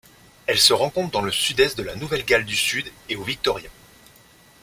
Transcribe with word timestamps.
Elle 0.47 0.57
se 0.57 0.73
rencontre 0.73 1.11
dans 1.11 1.21
le 1.21 1.31
Sud-Est 1.31 1.77
de 1.77 1.83
la 1.83 1.95
Nouvelle-Galles 1.95 2.45
du 2.45 2.55
Sud 2.55 2.91
et 3.07 3.15
au 3.15 3.21
Victoria. 3.23 3.69